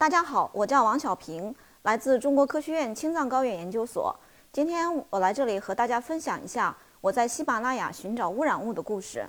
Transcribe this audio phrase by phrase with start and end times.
[0.00, 4.16] 大家好，我叫王小平，来自中国科学院青藏高原研究所。
[4.50, 9.28] 今天我来这里和大家分享一下我在喜马拉雅寻找污染物的故事。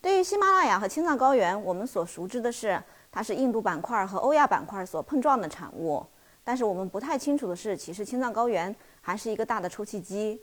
[0.00, 6.02] 对于喜马拉雅和青藏高原，我们所熟知的是它是印度板块和欧亚板块所碰撞的产物，
[6.42, 10.40] 但是我们不太清楚的是，其实青藏高原还是一个大的抽气机。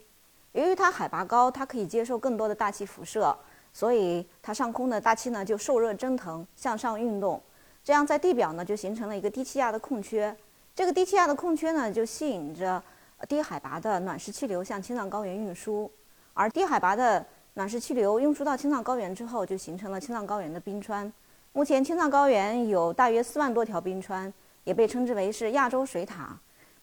[0.51, 3.35] 由于它海拔高，它可以接受更多的大气辐射，
[3.73, 7.41] 所以它上空的大气呢就受热蒸腾，向上运动。
[7.83, 10.33] 这样，在地表呢就形成了一个低气压的空缺。
[10.73, 12.81] 这个低气压的空缺呢，就吸引着
[13.27, 15.91] 低海拔的暖湿气流向青藏高原运输。
[16.33, 17.23] 而低海拔的
[17.55, 21.11] 暖湿气流运输到青藏高原之后，就形成了青藏高原的冰川。
[21.51, 26.35] 目前，青藏高原有大约四万多条冰川，也被称之为是亚洲水塔。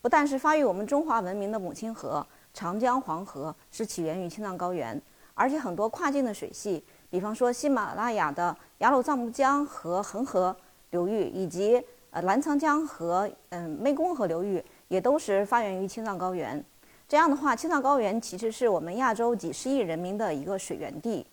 [0.03, 5.01] 不但是发育我们中华文明的母亲河长江、黄河是起源于青藏高原，
[5.33, 10.55] 而且很多跨境的水系，比方说喜马拉雅的雅鲁藏布江和恒河。
[10.91, 16.63] 流域以及呃澜沧江和嗯湄公河流域也都是发源于青藏高原。
[17.09, 21.27] 这样的话，青藏高原其实是我们亚洲几十亿人民的一个水源地。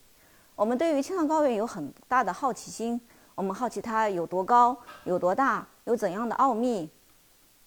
[0.55, 2.99] 我们对于青藏高原有很大的好奇心，
[3.35, 6.89] 我们好奇它有多高、有多大、有怎样的奥秘。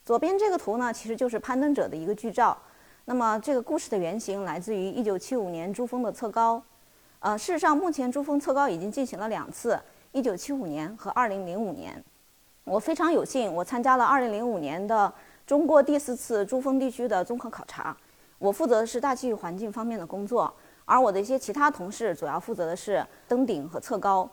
[0.04, 2.56] 左边这个图呢，其实就是攀登者的一个剧照。
[3.04, 6.60] 那么这个故事的原型来自于1975年珠峰的测高。
[7.20, 9.78] 呃，事实上，目前珠峰测高已经进行了两次。
[10.12, 12.02] 一九七五年和二零零五年，
[12.64, 15.12] 我非常有幸，我参加了二零零五年的
[15.46, 17.96] 中国第四次珠峰地区的综合考察。
[18.38, 20.52] 我负责的是大气环境方面的工作，
[20.84, 24.28] 而我的一些其他同事主要负责的是登顶和测高。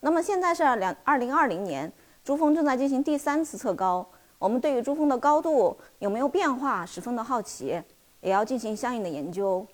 [0.00, 1.92] 那么现在是两二零二零年，
[2.24, 4.06] 珠峰正在进行第三次测高。
[4.38, 7.78] 我们对于珠峰的高度有没有变化十分的好奇，
[8.22, 9.66] 也要进行相应的研究。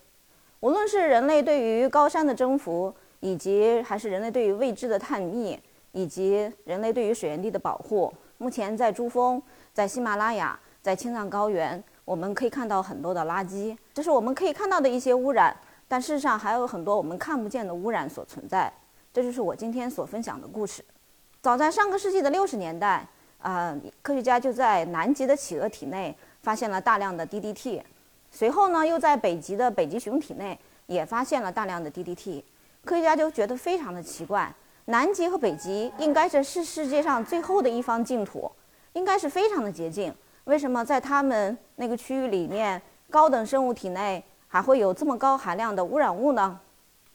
[0.59, 5.58] 无论是人类对于高山的征服，以及还是人类对于未知的探秘，
[5.92, 8.12] 以及人类对于水源地的保护。
[8.38, 9.41] 目前在珠峰、
[9.72, 15.54] 在喜马拉雅、在青藏高原，我们可以看到很多的垃圾，这是我们可以看到的一些污染。
[15.86, 18.72] 但事实上还有很多我们看不见的污染所存在。
[19.12, 20.84] 这就是我今天所分享的故事。
[21.42, 23.06] 早在上个世纪的六十年代，
[23.41, 27.82] 啊，科学家就在南极的企鹅体内发现了大量的 DDT，
[28.30, 32.42] 随后呢，又在北极的北极熊体内也发现了大量的 DDT。
[32.84, 34.52] 科学家就觉得非常的奇怪，
[34.86, 38.50] 南极和北极应该是是世界上最后的一方净土，
[38.94, 40.12] 应该是非常的洁净，
[40.44, 42.80] 为什么在他们那个区域里面，
[43.10, 46.58] 高等生物体内还会有这么高含量的污染物呢？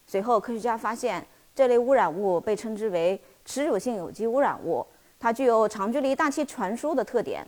[0.05, 4.85] 随后，科学家发现这类污染物被称之为持久性有机污染物，
[5.19, 7.45] 它具有长距离大气传输的特点，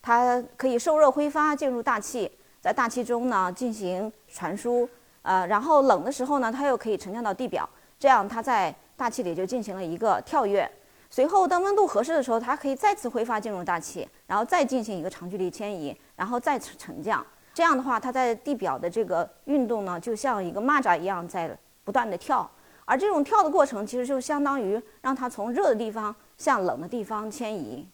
[0.00, 2.30] 它可以受热挥发进入大气，
[2.62, 4.88] 在大气中呢进行传输。
[5.28, 7.68] 呃，然后冷的时候呢，它又可以沉降到地表，
[7.98, 10.66] 这样它在大气里就进行了一个跳跃。
[11.10, 17.22] 随后当温度合适的时候，它可以再次挥发进入大气，然后再进行一个长距离迁移，然后再次沉降。
[17.52, 22.50] 这样的话，它在地表的这个运动呢，就像一个蚂蚱一样在不断的跳。
[22.86, 27.86] 而这种跳的过程，其实就相当于让它从热的地方向冷的地方迁移。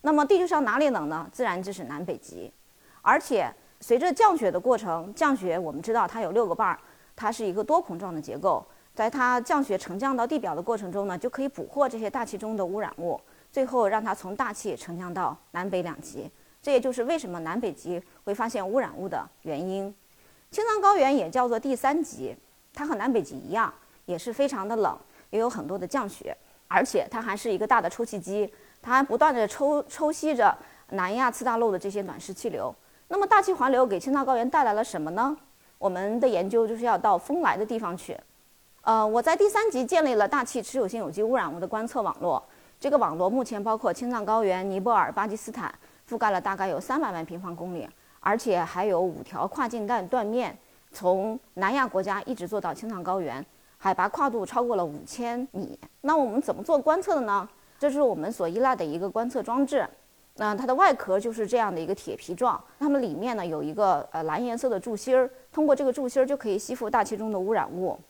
[0.00, 1.28] 那么地球上哪里冷呢？
[1.30, 2.52] 自然就是南北极，
[3.00, 3.48] 而且。
[3.80, 6.78] 随着降雪的过程，降雪我们知道它有六个瓣儿，
[7.16, 8.64] 它是一个多孔状的结构。
[8.94, 13.18] 在它降雪沉降到地表的过程中呢，就可以捕获这些大气中的污染物，
[13.50, 16.30] 最后让它从大气沉降到南北两极。
[16.60, 19.94] 这也就是为什么南北极会发现污染物的原因。
[20.50, 22.36] 青藏高原也叫做第三极，
[22.74, 23.72] 它和南北极一样，
[24.04, 24.98] 也是非常的冷，
[25.30, 26.36] 也有很多的降雪，
[26.68, 28.52] 而且它还是一个大的抽气机，
[28.82, 30.54] 它还不断的抽抽吸着
[30.90, 32.74] 南亚次大陆的这些暖湿气流。
[33.12, 35.36] 那么大气环流给青藏高原带来了什么呢？
[35.78, 38.16] 我们的研究就是要到风来的地方去。
[38.82, 42.40] 呃，我在第三集建立了大气持久性有机污染物的观测网络。
[42.78, 45.74] 这个网络目前包括青藏高原、尼泊尔、巴基斯坦，
[46.08, 47.88] 覆盖了大概有三百万平方公里，
[48.20, 50.56] 而且还有五条跨境带断面，
[50.92, 53.44] 从南亚国家一直做到青藏高原，
[53.76, 55.76] 海拔跨度超过了五千米。
[56.02, 57.48] 那我们怎么做观测的呢？
[57.76, 59.84] 这是我们所依赖的一个观测装置。
[60.40, 68.00] 那它的外壳就是这样的一个铁皮状，它们里面呢有一个呃蓝颜色的柱芯儿，通过这个柱芯儿就可以吸附大气中的污染物。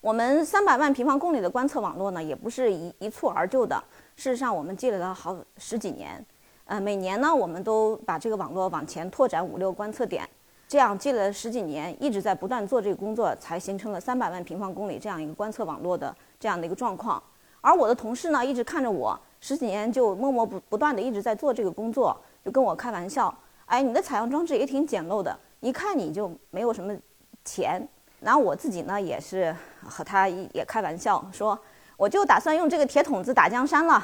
[0.00, 3.76] 我们三百万平方公里的观测网络呢，也不是一一蹴而就的，
[4.16, 6.24] 事实上我们积累了好十几年，
[6.64, 10.26] 呃，每年呢我们都把这个网络往前拓展五六观测点，
[10.66, 17.22] 这样积累了十几年，一直在不断做这个工作，才形成了三百万平方公里这样一个观测网络的这样的一个状况。
[17.60, 19.20] 而我的同事呢，一直看着我。
[19.46, 23.32] 十几年就默默不不断的一直在做这个工作，就跟我开玩笑，
[23.66, 26.96] 哎，你的采样装置也挺简陋的，一看你就没有什么
[27.44, 27.86] 钱。
[28.20, 29.54] 然后我自己呢也是
[29.86, 31.58] 和他也开玩笑说，
[31.98, 34.02] 我就打算用这个铁桶子打江山了。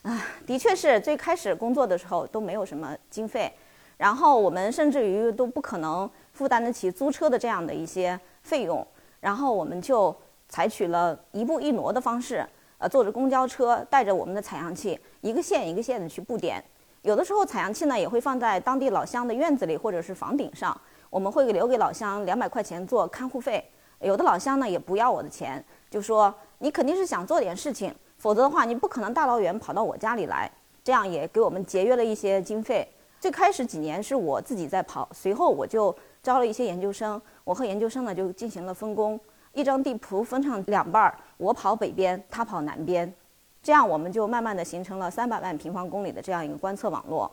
[0.00, 3.52] 啊，的确是最开始工作的时候都没有什么经费，
[3.98, 8.86] 然后我们甚至于都不可能负担得起租车的这样的一些费用，
[9.20, 10.16] 然后我们就
[10.48, 12.42] 采取了一步一挪的方式，
[12.78, 16.62] 呃，坐着公交车带着我们的采样器，一个线一个线的去布点。
[17.02, 20.78] 有的时候采样器呢也会放在当地老乡的院子里或者是房顶上，
[21.10, 23.64] 我们会留给老乡两百块钱做看护费。
[24.00, 27.94] 有的老乡呢也不要我的钱，就说你肯定是想做点事情。
[28.16, 30.50] 否则的话，你不可能大老远跑到我家里来，
[30.82, 32.86] 这样也给我们节约了一些经费。
[33.20, 39.18] 最开始几年是我自己在跑，随后我就招了一些研究生，我和研究生呢就进行了分工，
[39.58, 43.12] 一张地图分成两半儿，我跑北边，他跑南边，
[43.60, 47.28] 这样我们就慢慢的形成了三百万平方公里的这样一个观测网络。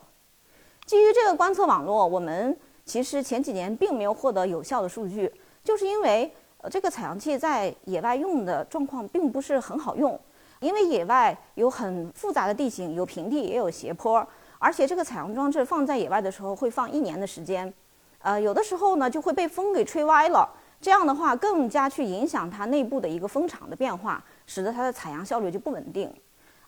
[0.84, 5.32] 基于这个观测网络，我们其实前几年并没有获得有效的数据，
[5.62, 6.28] 就是因为
[6.58, 10.18] 呃这个采样器在野外用的状况并不是很好用。
[10.58, 14.26] 因为野外有很复杂的地形，有平地也有斜坡，
[14.58, 17.72] 而且这个采样装置放在野外的时候会放一年的时间，
[18.18, 20.48] 呃，有的时候呢就会被风给吹歪了，
[20.80, 26.12] 这样的话更加去影响它内部的一个风场的变化，使得它的采样效率就不稳定。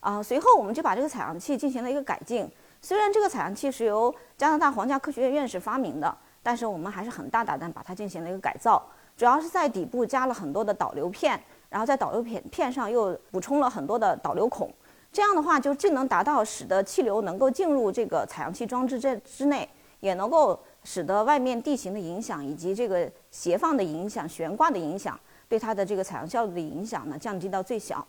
[0.00, 2.48] 啊，随后我们就把这个采样器进行了一个改进，
[2.80, 8.82] 虽然这个采样器是由加拿大皇家科学院院士发明的，但是我们还是很大胆的把它进行了一个改造，
[9.16, 11.40] 主要是在底部加了很多的导流片。
[11.70, 14.72] 然后在导流片片上又补充了很多的导流孔，
[15.12, 19.68] 这样的话就既能达到使得气流能够进入这个采样器装置这之内，
[20.00, 23.06] 也能够使得外面地形的影响以及这个
[23.38, 25.16] 斜放的影响、悬挂的影响
[25.48, 28.04] 对它的这个采样效率的影响呢降低到最小。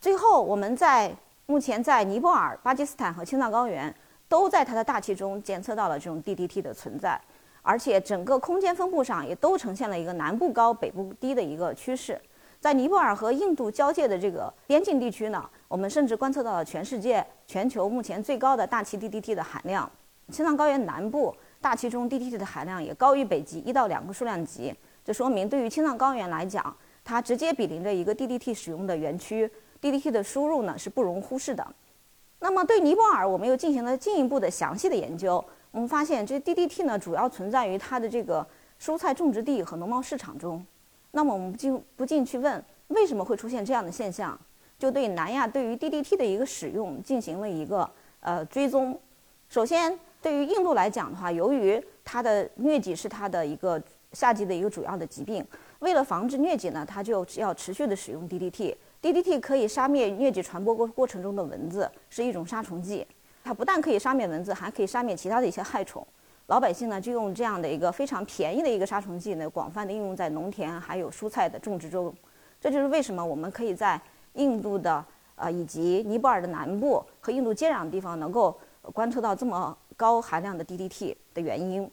[0.00, 1.14] 最后，我们在
[1.46, 3.94] 目前在尼泊尔、巴基斯坦和青藏高原
[4.28, 7.20] 都在它的大气中监测到了这种 DDT 的存在，
[7.62, 12.20] 而且整个空间分布上也都呈现了一个南部高、北部低的一个趋势。
[12.58, 19.88] 在尼泊尔和印度交界的这个边境地区呢，我们甚至观测到了全世界、全球目前最高的大气 DDT 的含量。
[20.32, 21.32] 青藏高原南部
[21.64, 29.50] 大气中 DDT 的含量也高于北极一到两个数量级，这说明对于青藏高原来讲，它直接比邻着一个 DDT 使用的园区
[29.80, 31.66] ，DDT 的输入呢是不容忽视的。
[32.40, 38.46] 那么对尼泊尔，我们又进行了进一步的详细的研究，我们发现这 DDT 呢主要存在于它的这个
[38.78, 40.62] 蔬菜种植地和农贸市场中。
[41.12, 44.38] 那么我们不禁不进去问为什么会出现这样的现象，
[44.78, 47.90] 就对南亚对于 DDT 的一个使用进行了一个
[48.20, 49.00] 呃追踪。
[49.48, 53.78] 首先，对于印度来讲的话，由于它的疟疾是它的一个
[54.14, 55.46] 夏季的一个主要的疾病，
[55.80, 58.74] 为了防治疟疾呢，它就要持续的使用 DDT。
[59.02, 63.06] DDT 可以杀灭疟疾传播过过程中的蚊子，是一种杀虫剂。
[63.44, 66.02] 它不但可以杀灭蚊子，还可以杀灭其他的一些害虫。
[66.46, 72.10] 老百姓呢，就用这样的一个非常便宜的一个杀虫剂呢，广泛的应用在农田还有蔬菜的种植中。
[72.58, 74.00] 这就是为什么我们可以在
[74.32, 75.04] 印度的
[75.36, 78.58] 呃以及尼泊尔的南部和印度接壤的地方能够
[78.92, 81.90] 观测到这么高含量的 DDT 的原因。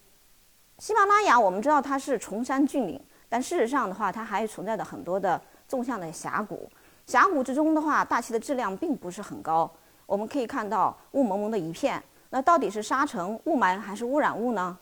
[0.77, 2.99] 喜马拉雅我们知道它是崇山峻岭，
[3.29, 6.69] 但事实上的话，它还存在着很多的纵向的峡谷。
[7.05, 9.69] 峡谷之中的话，大气的质量并不是很高，
[10.05, 12.01] 我们可以看到雾蒙蒙的一片。
[12.29, 14.77] 那到底是沙尘、雾霾还是污染物呢？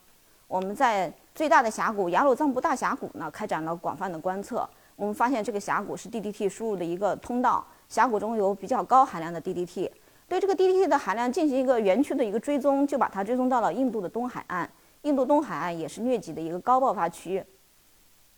[0.48, 4.68] 我们在最大的峡谷雅鲁藏布大峡谷呢，开展了广泛的观测。
[4.96, 9.90] 我们发现这个峡谷是 DDT 输入的一个通道，峡谷中有比较高含量的 DDT。
[10.30, 14.70] 对这个 DDT 的含量进行一个园区的一个追踪，就把它追踪到了印度的东海岸。
[15.02, 17.44] 印度东海岸也是疟疾的一个高爆发区。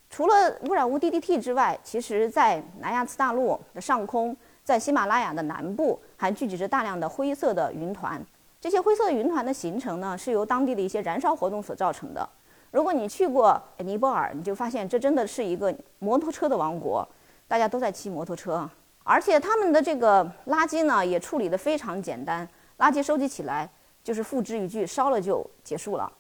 [0.10, 8.24] 除了污染物 DDT 之外，其实在南亚次大陆的上空，在喜马拉雅的南部，还聚集着大量的灰色的云团。
[8.62, 12.28] 这些灰色云团的形成呢，是由当地的一些燃烧活动所造成的。
[12.72, 17.06] 如果你去过尼泊尔，你就发现这真的是一个摩托车的王国，
[17.48, 18.70] 大家都在骑摩托车，
[19.04, 23.70] 而且他们的这个垃圾呢也处理得非常简单，垃圾收集起来
[24.04, 26.12] 就是付之一炬，烧了就结束了。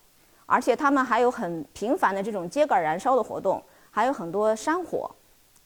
[0.46, 5.10] 而且他们还有很频繁的这种秸秆燃烧的活动，还有很多山火。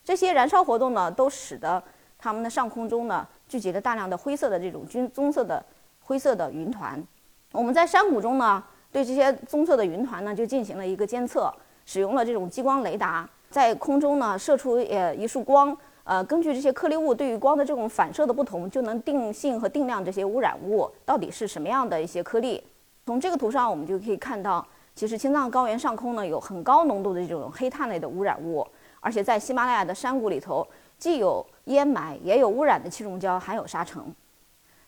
[0.04, 1.82] 这些燃烧活动呢，都使得
[2.18, 5.64] 他们的上空中呢聚集了大量的灰色的这种军棕色的。
[6.08, 7.04] 灰色的云团，
[7.52, 11.52] 我们在山谷中呢，对这些棕色的云团呢，就进行了一个监测，
[11.84, 15.76] 使用了这种激光雷达，在空中呢射出呃一束光，
[16.06, 22.64] 呃，根据这些颗粒物对于光的这种反射的不同，就能定性和定量这些污染物到底是什么样的一些颗粒。
[23.08, 28.66] 从这个图上，我们就可以看到，其实青藏高原上空呢有很高浓度的这种黑碳类的污染物，
[29.00, 30.66] 而且在喜马拉雅的山谷里头，
[31.00, 34.04] 既有烟霾，也有污染的气溶胶，还有沙尘。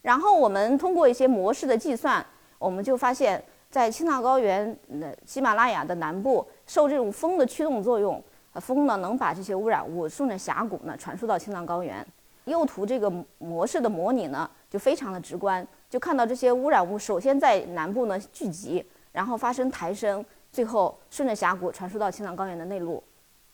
[0.04, 2.24] 然后我们通过一些模式的计算，
[2.60, 4.78] 我们就发现，在青藏高原、
[5.26, 8.24] 喜马拉雅的南部，受这种风的驱动作用，
[8.60, 12.06] 风呢能把这些污染物顺着峡谷呢传输到青藏高原。
[12.46, 23.04] 右图这个模式的模拟呢，就非常的直观，就看到这些污染物首先在南部呢聚集，然后发生抬升，最后顺着峡谷传输到青藏高原的内陆。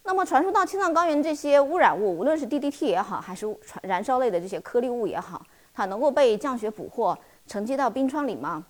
[0.03, 5.43] 那么传输到青藏高原这些污染物，无论是 DDT 也好，还是传燃烧类的这些颗粒物也好，
[5.74, 7.17] 它能够被降雪捕获，
[7.48, 8.63] 沉积到冰川里吗？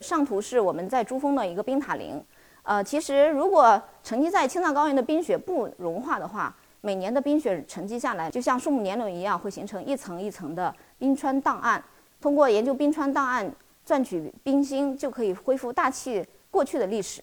[0.00, 2.20] 上图是我们在珠峰的一个冰塔林。
[2.64, 11.82] 呃，其实如果沉积在青藏高原的冰雪不融化的话，每年的冰雪沉积下来，就像树木年轮一样，会形成一层一层的冰川档案。
[12.20, 13.52] 通过研究冰川档案，
[13.84, 17.20] 钻取冰芯，就可以恢复大气过去的历史。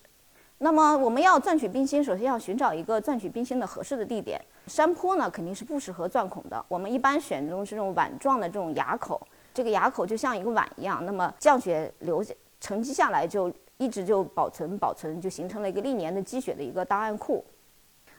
[0.57, 4.41] 那么我们要钻取冰芯，首先要寻找一个钻取冰芯的合适的地点。
[4.67, 6.65] 山坡呢，肯定是不适合钻孔的。
[6.67, 12.21] 我们一般选用这种碗状的这种垭口，这个垭口就像一个碗一样，那么降雪流
[12.59, 13.49] 沉积下来就。
[13.79, 17.43] 一直就保存保存，就形成了一个历年的积雪的一个档案库。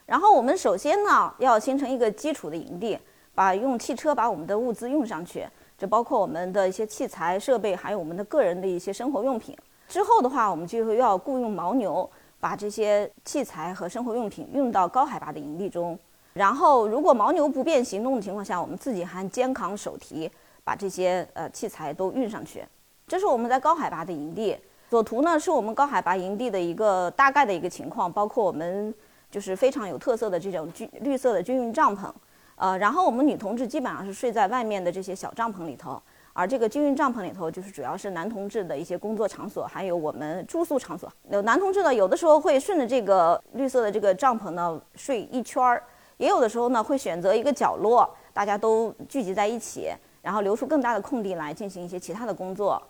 [0.06, 2.98] 然后我们首先呢，要形成一个基础的营地，
[3.34, 9.54] 把用汽车把我们的物资运上去，这包括我们的一些器材设备，还有我们的个人的一些生活用品。
[9.86, 15.96] 之后的话，我们就要雇佣牦牛，把这些器材和生活用品运到高海拔的营地中。
[16.32, 20.30] 然后，如果牦牛不便行动的情况下，我们自己还肩扛手提，
[20.64, 22.64] 把这些呃器材都运上去。
[23.06, 24.56] 这是我们在高海拔的营地。
[24.90, 28.92] 左图呢是我们高海拔营地的一个大概的一个情况，包括我们
[29.30, 32.10] 就是非常有特色的这种军绿色的军用帐篷，
[32.56, 41.08] 呃，然后我们女同志基本上是睡在外面的这些小帐篷里头，而这个军用帐篷里头就是主要是男同志的一些工作场所，还有我们住宿场所。
[41.30, 45.80] 有男同志呢，有的时候会顺着这个绿色的这个帐篷呢睡一圈儿，
[46.16, 49.88] 也有的时候呢会选择一个角落，大家都聚集在一起，
[50.20, 52.82] 然后留出更大的空地来进行一些其他的工作。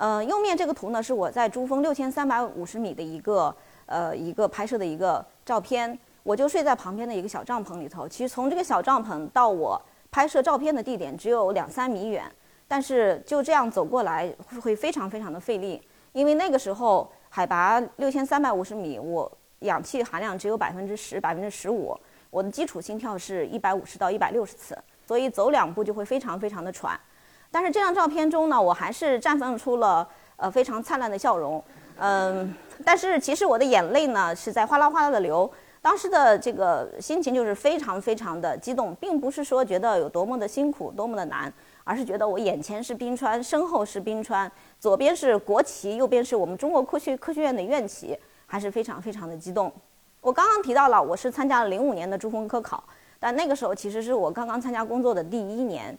[0.00, 3.54] 呃，右面这个图呢，是我在珠峰六千三百五十米的一个
[3.84, 5.98] 呃一个拍摄的一个照片。
[6.22, 8.08] 我就睡在旁边的一个小帐篷里头。
[8.08, 9.78] 其实从这个小帐篷到我
[10.10, 12.24] 拍摄照片的地点只有两三米远，
[12.66, 21.94] 但是就这样走过来会非常非常的费力，因为那个时候海拔六千三百五十米，我氧气含量只有百分之十、百分之十五，
[22.30, 26.98] 我的基础心跳是一百五十到一百六十次，所以走两步就会非常非常的喘。
[27.52, 31.62] 但是这张照片中呢，我还是绽放出了呃非常灿烂的笑容，
[31.98, 32.54] 嗯，
[32.84, 35.50] 但是其实我的眼泪呢是在哗啦哗啦的流，
[35.82, 41.52] 当时的这个心情就是非常非常的激动，并不是说觉得有多么的辛苦多么的难，
[41.82, 48.16] 而是觉得我眼前是冰川，身后是冰川，左边是国旗，右边是我们中国科学科学院的院旗，
[48.46, 49.72] 还是非常非常的激动。
[50.20, 52.84] 我刚刚提到了，我是参加了零五年的珠峰科考，
[53.18, 55.98] 但那个时候其实是我刚刚参加工作的第一年。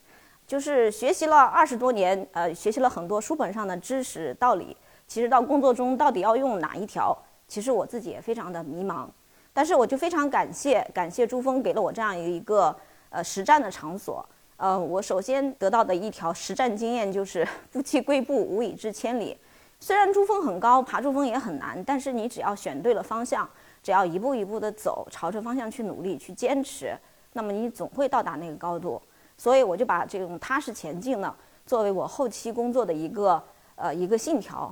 [0.52, 4.76] 就是学习了二十多年，呃，学习了很多书本上的知识道理。
[5.08, 7.18] 其实到工作中到底要用哪一条，
[7.48, 9.08] 其实我自己也非常的迷茫。
[9.54, 12.76] 但是我就非常感谢，感谢珠峰给了我这样一个
[13.12, 14.28] 呃实战的场所。
[14.58, 19.38] 呃，我首先得到的一条实战经验就是“不弃跬步，无以至千里”。
[19.80, 23.50] 虽然珠峰很高，爬珠峰也很难，但是你只要选对了方向，
[23.82, 26.94] 只要一步一步的走，朝着方向去努力去坚持，
[27.32, 29.02] 那么你总会到达那个高度。
[29.42, 33.44] 所以我就把这种踏实前进呢，作为我后期工作的一个
[33.74, 34.72] 呃一个信条，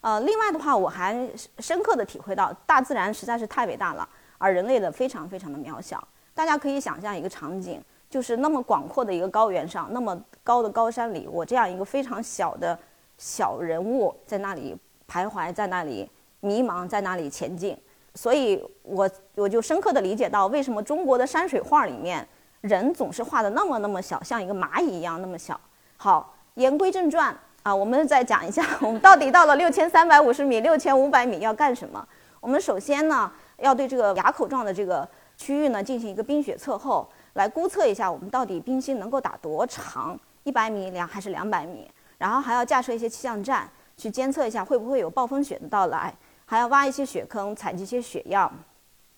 [0.00, 4.08] 呃，另外的话，我还深刻的体会到，大自然实在是太伟大了，
[4.38, 6.02] 而人类的非常非常的渺小。
[6.32, 12.78] 大家可以想象一个场景，就是那么广阔的一个高原上，那么高的高山里，我这样一个非常小的
[13.18, 14.74] 小人物在那里
[15.06, 17.78] 徘徊，在那里迷茫，在那里前进。
[18.14, 22.26] 所以我我就深刻的理解到，为什么中国的山水画里面。
[22.60, 25.60] 人总是画的那么那么小，像一个蚂蚁一样那么小。
[25.96, 32.06] 好，言归正传啊，我们再讲一下，我们到底到了六千三百五十米、六千五百米要干什么？
[32.40, 41.90] 我们首先呢，要对这个垭口状的这个区域呢进行一个冰雪测候，来估测一下我们到底冰芯能够打多长，一百米两还是两百米？
[42.18, 48.50] 然后还要架设一些气象站，去监测一下会不会有暴风雪的到来，还要挖一些雪坑，采集一些雪样。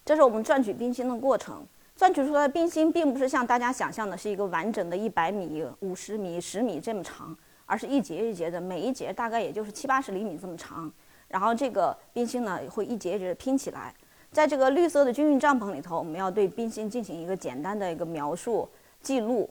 [0.04, 1.66] 这是我们钻取冰芯的过程。
[1.98, 7.36] 钻取出来的冰芯并不是像大家想象的，是一个完整的一百米、五十米、十米这么长，
[7.66, 10.88] 而是一节一节的，每一节大概也就是七八十厘米这么长。
[11.26, 13.92] 然后这个冰芯呢，会一节一节拼起来，
[14.30, 18.68] 在这个绿色的军运帐篷里头，我们要对冰芯进行一个简单的一个描述
[19.02, 19.50] 记录。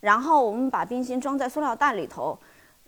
[0.00, 2.38] 然后我们把冰芯装在塑料袋里头，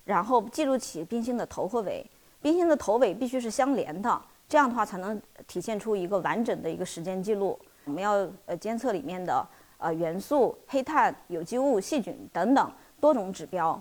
[0.06, 2.02] 然后记录起冰芯的头和尾。
[2.40, 7.58] 冰芯的头尾必须是相连的，这样的话才能体现出一个完整的一个时间记录。
[7.86, 9.46] 我们要呃监测里面的
[9.78, 13.80] 呃元素、黑碳、有机物、细菌等等多种指标。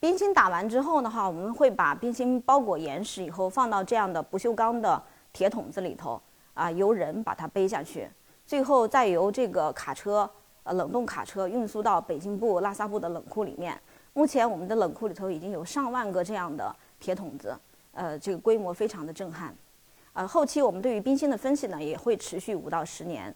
[0.00, 5.00] 冰芯打完之后的话，我们会把冰芯包裹严实以后，放到这样的不锈钢的
[5.32, 6.20] 铁桶子里头，
[6.54, 8.10] 啊，由人把它背下去，
[8.44, 10.28] 最后再由这个卡车
[10.64, 13.80] 呃冷冻卡车运输到北京部、拉萨部的冷库里面，
[14.14, 17.56] 目前我们的冷库里头已经有上万个这样的铁桶子，
[17.92, 19.54] 呃，这个规模非常的震撼。
[20.12, 23.34] 呃，后期我们对于冰芯的分析呢，也会持续五到十年。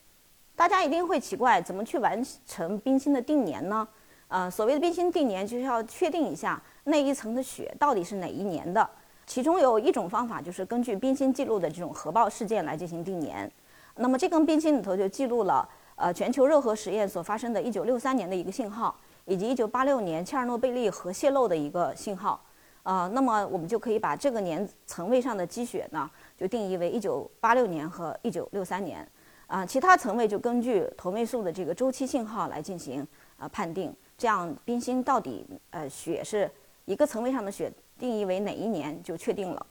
[0.55, 3.87] 大家一定会奇怪，怎么去完成冰芯的定年呢？
[4.29, 8.89] 呃，所谓的冰芯定年，就是要确定一下那一层的雪到底是哪一年的。
[9.27, 13.51] 其中有一种方法，就是根据冰芯记录的这种核爆事件来进行定年。
[13.97, 18.95] 那么这根冰芯里头就记录了，呃，全球热核实验所发生的一九六三年的一个信号。
[19.29, 22.41] 以及一九八六年切尔诺贝利核泄漏的一个信号，
[22.85, 29.07] 呃，那么我们就可以把这个年层位上的积雪呢，就定义为一九八六年和一九六三年，
[29.47, 33.07] 啊，其他层位就根据同位素的这个周期信号来进行
[33.39, 36.51] 呃判定，这样冰芯到底呃雪是
[36.85, 39.67] 一个层位上的雪定义为哪一年就确定了。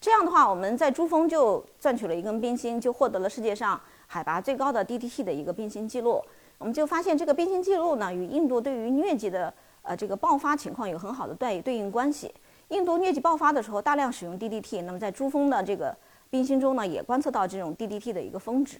[0.00, 6.22] 这样的话，我们在珠峰就钻取了一根冰芯，就获得了世界上海拔最高的 DDT 的一个冰芯记录。
[6.56, 9.52] 我们就发现这个冰芯记录呢，与印度对于疟疾的
[9.82, 12.34] 呃这个爆发情况有很好的对对应关系。
[12.70, 15.94] 印度疟疾爆发的时候，大量使用 DDT，那么在珠峰的这个
[16.30, 18.78] 冰芯中呢，也观测到这种 DDT 的一个峰值。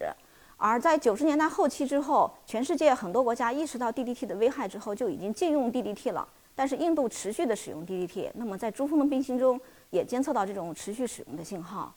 [0.56, 6.26] 而在九十年代后期之后，全世界很多国家意识到 DDT 的危害之后，就已经禁用 DDT 了。
[6.54, 11.92] 但是印度持续的使用 DDT，那么在珠峰的冰芯中也监测到这种持续使用的信号。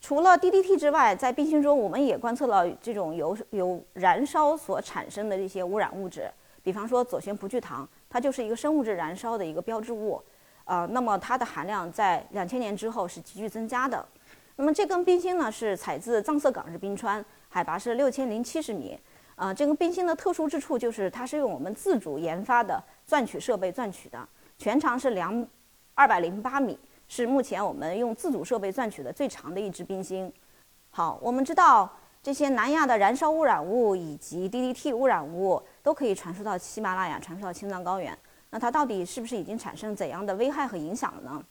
[0.00, 6.28] 除了 DDT 之外，在冰芯中我们也观测了这种由由燃烧所产生的这些污染物质，
[6.62, 10.20] 比方说左旋不聚糖，它就是一个生物质燃烧的一个标志物，
[10.64, 14.04] 呃，那么它的含量在两千年之后是急剧增加的。
[14.56, 18.98] 那么这根冰芯呢是采自藏色港日冰川，海拔是六千零七十米，
[19.36, 24.28] 呃，这根冰芯的特殊之处就是它是用我们自主研发的钻取设备钻取的，
[24.58, 25.46] 全长是两
[25.94, 26.78] 二百零八米。
[27.08, 30.32] 是目前我们用自主设备钻取的最长的一支冰芯。
[30.90, 31.90] 好，我们知道
[32.22, 38.16] 这些南亚的燃烧污染物以及 DDT 污染物都可以传输到喜马拉雅，传输到青藏高原。
[38.52, 41.44] 那它到底是不是已经产生怎样的危害和影响了呢？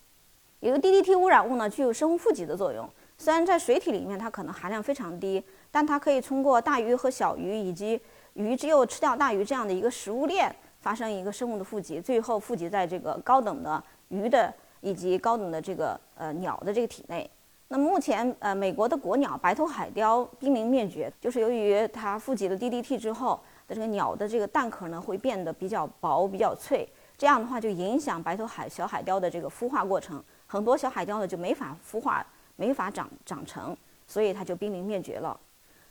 [0.62, 2.90] 有个 DDT 污染物呢，具有生物负极的作用。
[3.18, 8.00] 虽然在水体里面它可能含量非常低，但它可以通过大鱼和小鱼以及
[8.36, 14.54] 鱼只有吃掉大鱼这样的一个食物链发生一个生物的负极，最后富集在这个高等的鱼的。
[14.84, 17.30] 以及高等的这个呃鸟的这个体内，
[17.68, 23.40] 那么目前呃美国的国鸟白头海雕濒临灭绝，就是由于它富集了 DDT 之后
[23.74, 33.76] 这个鸟的这个蛋壳呢会变得比较薄比较脆，这样的话就影响白头海小海雕的这个孵化过程，很多小海雕呢就没法孵化，没法长长成，
[34.08, 35.40] 所以它就濒临灭绝了。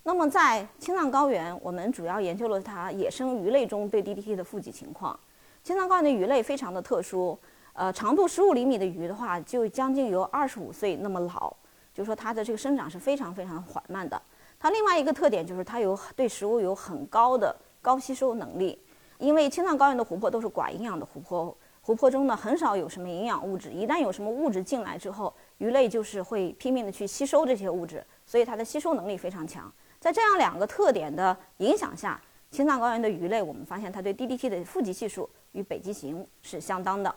[0.02, 5.18] 那么在青藏高原，我们主要研究了它野生鱼类中对 DDT 的富集情况。
[5.62, 7.38] 青藏高原的鱼类非常的特殊。
[7.72, 11.54] 呃，长度十五厘米的鱼的话，就将近有二十五岁那么老，
[11.94, 14.20] 就说它的这个生长是非常非常缓慢的。
[14.58, 18.78] 它另外一个特点就是它有对食物有很高的高吸收能力，
[19.18, 29.72] 因为青藏高原的湖泊都是寡营养的湖泊，湖泊中呢很少有什么营养物质，一旦有什么物质进来之后，鱼类就是会拼命的去吸收这些物质，所以它的吸收能力非常强。
[29.98, 37.14] 在这样两个特点的影响下，青藏高原的鱼类，我们发现它对 DDT 的富集系数与北极熊是相当的。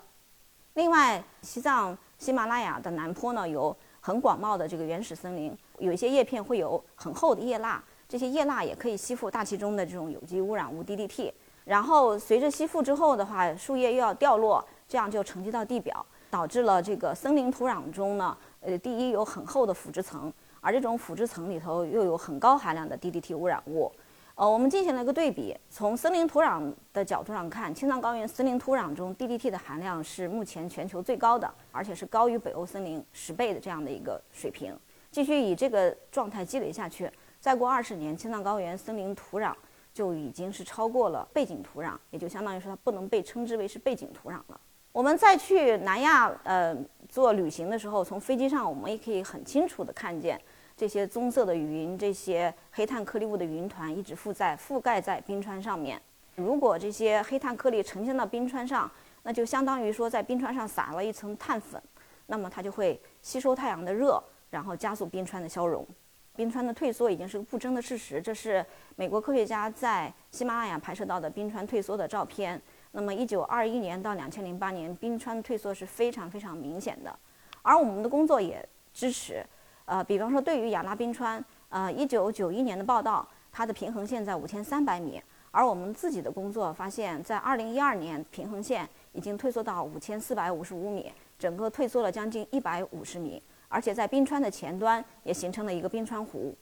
[0.74, 7.82] 另外，西藏喜马拉雅的南坡呢，有很广袤的这个原始森林，有一些叶片会有很厚的叶蜡，
[8.14, 11.34] 这些叶钠也可以吸附大气中的这种有机污染物 DDT。
[11.66, 23.92] 然后随着吸附之后的话，树叶又要掉落，这样就沉积到地表，导致了这个森林土壤中呢，呃，第一有很厚的腐殖层，而这种腐殖层里头又有很高含量的 DDT 污染物。
[24.36, 34.78] 呃，我们进行了一个对比，从森林土壤的角度上看，青藏高原森林土壤中 DDT 的含量是目前全球最高的，而且是高于北欧森林十倍的这样的一个水平。
[35.10, 37.08] 继续以这个状态积累下去，
[37.44, 39.54] 再过二十年，青藏高原森林土壤
[39.94, 44.58] 就已经是超过了背景土壤，也就相当于说它不能被称之为是背景土壤了。
[44.94, 46.74] 我们再去南亚呃
[47.10, 50.40] 做旅行的时候，从飞机上我们也可以很清楚的看见。
[50.78, 56.02] 这些棕色的云，这些黑碳颗粒物的云团一直覆在覆盖在冰川上面。
[56.36, 58.90] 如果这些黑碳颗粒沉积到冰川上，
[59.24, 61.84] 那就相当于说在冰川上撒了一层碳粉，
[62.28, 65.86] 那么它就会吸收太阳的热，然后加速冰川的消融。
[66.36, 68.22] 冰川的退缩已经是不争的事实。
[68.22, 68.66] 这是
[68.96, 72.62] 美国科学家在喜马拉雅拍摄到的冰川退缩的照片。
[72.92, 77.16] 那么一九二一年到两千零八年，冰川退缩是非常非常明显的。
[77.62, 79.44] 而我们的工作也支持。
[79.86, 93.44] 呃，比方说，对于亚拉冰川，呃，一九九一年的报道，它的平衡线在五千三百米，而我们自己的工作发现，在二零一二年，平衡线已经退缩到五千四百五十五米，整个退缩了将近一百五十米，
[93.74, 96.56] 而且在冰川的前端也形成了一个冰川湖。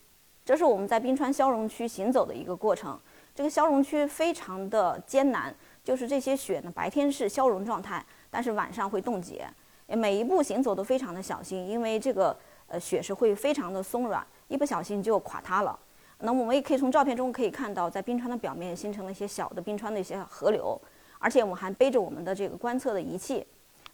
[0.45, 2.97] 这是我们在冰川消融区行走的一个过程，
[3.35, 9.45] 这个消融区非常的艰难，就是这些雪呢，白天是消融状态，但是晚上会冻结。
[9.87, 12.35] 每一步行走都非常的小心，因为这个
[12.67, 15.77] 呃雪是会非常的松软，一不小心就垮塌了。
[16.19, 20.79] 那我们也可以从照片中可以看到，在冰川的表面形成了一些小的冰川的一些河流，
[21.19, 23.45] 而且我们还背着我们的这个观测的仪器。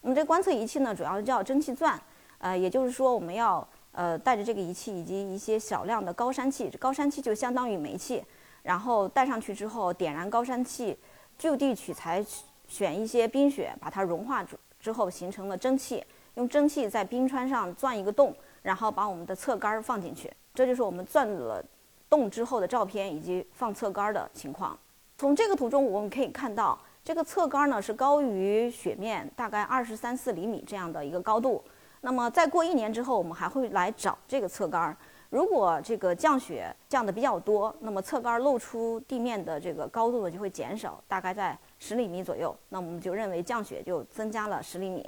[0.01, 1.99] 我们这观测仪器呢，主要叫蒸汽钻，
[2.39, 8.23] 呃，也就是说我们要呃带着这个仪器以及一些小量的高山气，高山气就相当于煤气，
[8.63, 10.97] 然后带上去之后点燃高山气，
[11.37, 12.25] 就地取材
[12.67, 16.03] 选一些冰雪，把它融化之之后形成了蒸汽，
[16.35, 21.63] 用蒸汽在冰川上钻一个洞，然后把我们的侧杆放进去，这就是我们钻了。
[22.09, 24.79] 洞之后的照片以及放侧杆的情况，
[25.17, 31.61] 从这个图中我们可以看到，这个侧杆呢是高于雪面大概二十三四厘米这样的一个高度。
[32.01, 34.95] 那么再过一年之后，我们还会来找这个侧杆。
[35.29, 42.55] 如果这个降雪降的比较多，那么侧杆露出地面的这个高度呢就会减少，大概在十厘米左右。
[42.69, 45.05] 那我们就认为降雪就增加了十厘米。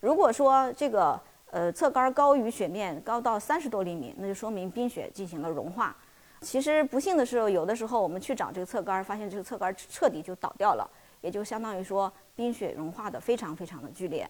[0.00, 1.20] 如果说这个
[1.52, 5.96] 呃侧杆高于雪面高到三十多厘米，那就说明冰雪进行了融化。
[6.40, 10.90] 其实不幸的是，有的时候我们去找这个侧杆，发现这个侧杆彻底就倒掉了，
[11.20, 14.28] 也就相当于说冰雪融化的非常非常的剧烈。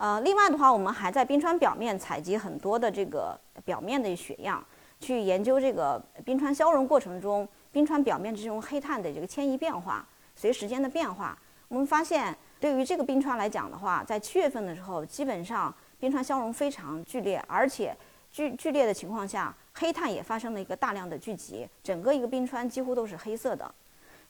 [0.00, 4.64] 呃，另外的话，我们还在冰川表面采集很多的这个表面的雪样，
[4.98, 11.36] 去研究这个冰川消融过程中冰川表面这种黑碳的这个迁移变化，随时间的变化。
[11.68, 17.94] 我们发现，对于这个冰川来讲的话，在七月份的时候，基本上冰川消融非常剧烈，而且
[18.32, 19.54] 剧剧烈的情况下。
[19.74, 23.72] 黑碳也发生了一个大量的聚集，整个一个冰川几乎都是黑色的。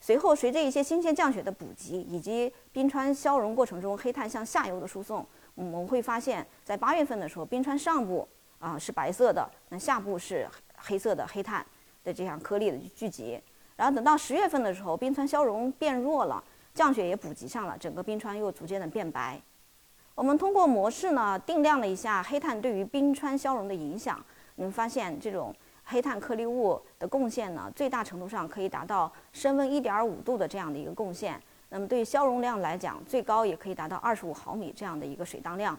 [0.01, 5.27] 随后，随着一些新鲜降雪的补给，以及冰川消融过程中黑碳向下游的输送，
[5.61, 8.27] 我们会发现，在八月份的时候，冰川上部
[8.59, 11.65] 啊是白色的，那下部是黑色的黑碳
[12.03, 13.39] 的这样颗粒的聚集。
[13.77, 16.43] 然后等到十月份的时候，冰川消融变弱了，
[16.73, 19.39] 降雪也补给上了，整个冰川又逐渐的变白。
[20.15, 24.19] 我们通过模式呢定量了一下黑碳对于冰川消融的影响。
[24.57, 31.39] 我们发现这种黑碳颗粒物的贡献呢，最大程度上可以达到升温一点五度的这样的一个贡献。
[31.71, 35.79] 那么对消融量来讲，最高也可以达到二十五毫米这样的一个水当量。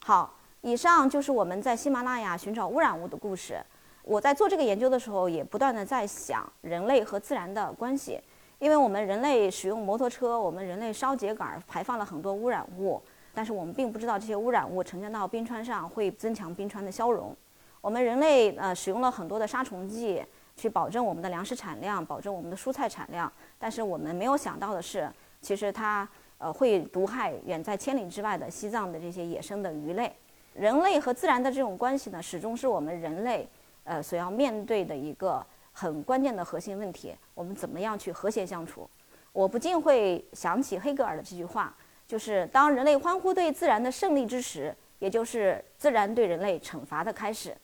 [0.00, 3.60] 好，以上就是我们在喜马拉雅寻找污染物的故事。
[4.02, 8.20] 我在做这个研究的时候，也不断的在想人类和自然的关系，
[8.58, 13.00] 因为我们人类使用摩托车，我们人类烧秸秆排放了很多污染物。
[13.32, 17.36] 但是我们并不知道这些污染物沉降到冰川上会增强冰川的消融。
[17.80, 20.24] 我们人类呃使用了很多的杀虫剂
[20.56, 23.30] 去保证我们的粮食产量，保证我们的蔬菜产量。
[23.58, 25.10] 但是我们没有想到的是，
[25.40, 26.08] 其实它
[26.38, 30.14] 呃会毒害远在千里之外的西藏的这些野生的鱼类。
[30.54, 33.48] 人类和自然的这种关系呢，始终是我们人类
[33.84, 37.14] 呃所要面对的一个很关键的核心问题。
[37.34, 38.88] 我们怎么样去和谐相处？
[39.32, 41.74] 我不禁会想起黑格尔的这句话。
[42.06, 47.56] 就是当人类欢呼对自然的胜利之时，也就是自然对人类惩罚的开始。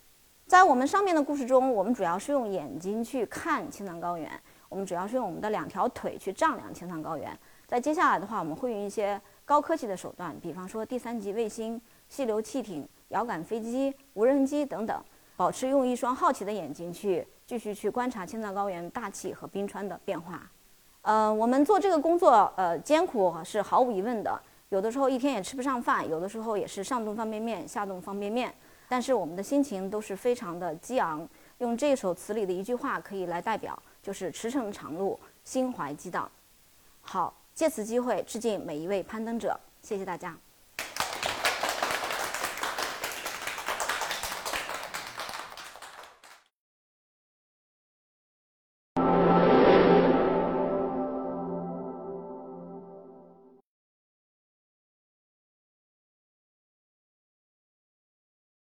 [0.47, 4.31] 在我们上面的故事中，我们主要是用眼睛去看青藏高原，
[4.69, 7.37] 我们主要是用我们的两条腿去丈量青藏高原。
[7.67, 14.97] 在接下来的话，我们会用一些高科技的手段，比方说第三级卫星、气流气艇、遥感飞机、无人机等等，
[15.37, 20.49] 保持用一双好奇的眼睛去继续去观察青藏高原大气和冰川的变化。
[21.03, 24.41] 呃，我们做这个工作，呃，艰苦是毫无疑问的。
[24.69, 28.55] 有的时候一天也吃不上饭，有的时候也是上顿方便面，下顿方便面。
[28.89, 31.29] 但是我们的心情都是非常的激昂。
[31.59, 36.31] 用这首词里的一句话可以来代表，就是驰骋长路，心怀激荡。
[37.01, 40.37] 好，借此机会致敬每一位攀登者，谢谢大家。